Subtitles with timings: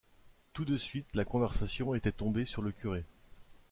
[0.53, 3.05] Tout de suite, la conversation était tombée sur le curé.